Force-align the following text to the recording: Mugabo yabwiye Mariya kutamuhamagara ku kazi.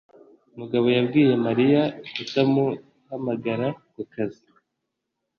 Mugabo 0.59 0.87
yabwiye 0.95 1.33
Mariya 1.45 1.81
kutamuhamagara 2.13 3.67
ku 3.93 4.01
kazi. 4.13 4.43